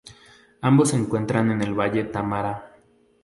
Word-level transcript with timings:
Ambos 0.61 0.89
se 0.89 0.95
encuentran 0.95 1.51
en 1.51 1.61
el 1.61 1.79
valle 1.79 2.05
de 2.05 2.09
Támara. 2.09 2.73